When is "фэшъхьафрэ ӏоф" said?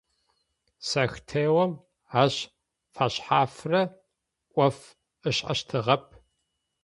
2.93-4.77